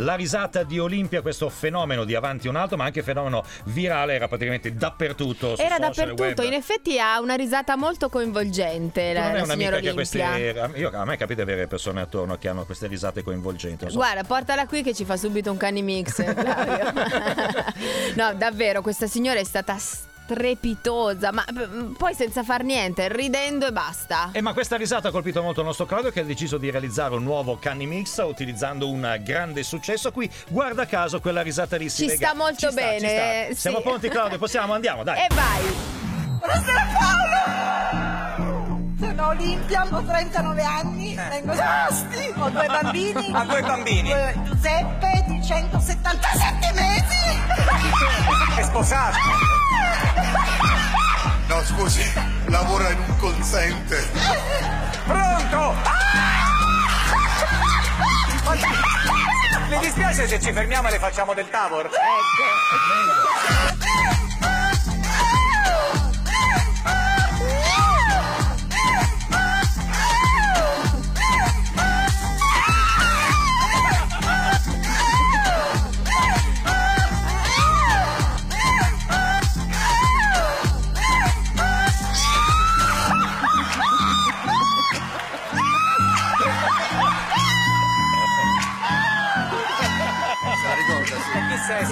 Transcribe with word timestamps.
La 0.00 0.16
risata 0.16 0.64
di 0.64 0.80
Olimpia, 0.80 1.22
questo 1.22 1.48
fenomeno 1.48 2.02
di 2.02 2.16
avanti 2.16 2.48
un 2.48 2.56
altro, 2.56 2.76
ma 2.76 2.82
anche 2.82 3.04
fenomeno 3.04 3.44
virale, 3.66 4.14
era 4.14 4.26
praticamente 4.26 4.74
dappertutto. 4.74 5.56
Era 5.56 5.76
social, 5.76 5.78
dappertutto, 5.78 6.42
web. 6.42 6.46
in 6.48 6.52
effetti 6.52 6.98
ha 6.98 7.20
una 7.20 7.36
risata 7.36 7.76
molto 7.76 8.08
coinvolgente 8.08 9.12
la, 9.12 9.20
non 9.20 9.30
è 9.30 9.36
la 9.36 9.42
una 9.44 9.52
signora 9.52 9.76
amica 9.76 9.80
che 9.80 9.90
ha 9.90 9.94
queste. 9.94 10.80
Io, 10.80 10.90
a 10.92 11.04
me 11.04 11.16
capita 11.16 11.44
di 11.44 11.52
avere 11.52 11.68
persone 11.68 12.00
attorno 12.00 12.36
che 12.38 12.48
hanno 12.48 12.64
queste 12.64 12.88
risate 12.88 13.22
coinvolgenti. 13.22 13.88
so. 13.88 13.94
Guarda, 13.94 14.24
portala 14.24 14.66
qui 14.66 14.82
che 14.82 14.94
ci 14.94 15.04
fa 15.04 15.16
subito 15.16 15.52
un 15.52 15.58
cani 15.58 15.80
mix. 15.80 16.24
No, 18.16 18.34
davvero, 18.34 18.82
questa 18.82 19.06
signora 19.06 19.38
è 19.38 19.44
stata 19.44 19.76
strepitosa, 20.24 21.32
ma 21.32 21.44
mm, 21.52 21.92
poi 21.92 22.14
senza 22.14 22.42
far 22.42 22.62
niente, 22.62 23.08
ridendo 23.08 23.66
e 23.66 23.72
basta. 23.72 24.30
Eh, 24.32 24.40
ma 24.40 24.52
questa 24.54 24.76
risata 24.76 25.08
ha 25.08 25.10
colpito 25.10 25.42
molto 25.42 25.60
il 25.60 25.66
nostro 25.66 25.84
Claudio 25.84 26.10
che 26.10 26.20
ha 26.20 26.24
deciso 26.24 26.56
di 26.56 26.70
realizzare 26.70 27.14
un 27.14 27.22
nuovo 27.22 27.58
Canny 27.58 27.84
Mix 27.86 28.16
utilizzando 28.24 28.88
un 28.88 29.20
grande 29.22 29.62
successo. 29.62 30.10
Qui, 30.12 30.30
guarda 30.48 30.86
caso, 30.86 31.20
quella 31.20 31.42
risata 31.42 31.76
lì 31.76 31.88
si 31.90 32.02
Ci 32.02 32.08
lega- 32.08 32.28
sta 32.28 32.36
molto 32.36 32.54
ci 32.66 32.70
sta, 32.72 32.80
bene, 32.80 32.98
sta. 32.98 33.06
eh, 33.08 33.46
sì. 33.50 33.60
Siamo 33.60 33.80
pronti 33.80 34.08
Claudio? 34.08 34.38
Possiamo? 34.38 34.72
Andiamo, 34.72 35.02
dai. 35.04 35.18
E 35.24 35.26
vai! 35.34 35.62
Buonasera 36.38 36.86
Paolo! 36.98 38.82
Sono 38.98 39.28
Olimpia, 39.28 39.86
ho 39.90 40.02
39 40.02 40.62
anni, 40.62 41.14
vengo 41.14 41.54
da 41.54 41.84
Asti, 41.84 42.32
ho 42.36 42.48
due 42.48 42.66
bambini. 42.80 43.30
Ha 43.32 43.44
due 43.44 43.60
bambini. 43.60 44.08
Due- 44.08 44.34
Giuseppe 44.44 45.24
di 45.28 45.42
177 45.44 46.72
mesi. 46.72 48.58
È 48.58 48.62
sposato. 48.62 49.16
Scusi, 51.64 52.12
lavora 52.46 52.90
in 52.90 52.98
un 52.98 53.16
call 53.18 53.42
center. 53.42 54.08
Pronto? 55.06 55.74
Le 59.68 59.78
dispiace 59.78 60.28
se 60.28 60.40
ci 60.40 60.52
fermiamo 60.52 60.88
e 60.88 60.90
le 60.92 60.98
facciamo 60.98 61.32
del 61.32 61.48
tavolo? 61.48 61.88
Se 61.90 61.98
ricorda, 91.64 91.72
sì. 91.72 91.72
Chi 91.72 91.72
se 91.72 91.78
è 91.78 91.84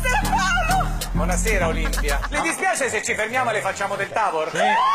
scordato? 0.00 1.08
Buonasera 1.12 1.66
Olimpia. 1.66 2.20
Le 2.28 2.40
dispiace 2.40 2.88
se 2.88 3.02
ci 3.02 3.14
fermiamo 3.14 3.50
e 3.50 3.52
le 3.54 3.60
facciamo 3.60 3.96
del 3.96 4.08
tavolo? 4.10 4.50
Eccola 4.50 4.94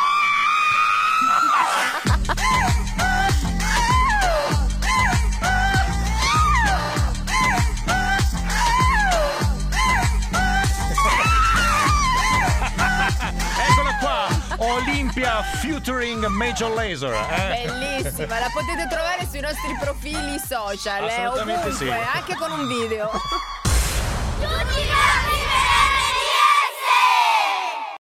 Olympia 15.20 15.44
featuring 15.62 16.26
Major 16.30 16.70
Laser. 16.74 17.12
eh? 17.14 17.66
Bellissima, 17.66 18.40
la 18.40 18.50
potete 18.54 18.88
trovare 18.90 19.28
sui 19.30 19.42
nostri 19.42 19.76
profili 19.78 20.40
social, 20.40 21.10
eh, 21.10 21.14
Assolutamente 21.14 21.68
ovunque, 21.68 21.88
sì. 21.88 22.18
anche 22.18 22.36
con 22.36 22.52
un 22.52 22.68
video. 22.68 23.12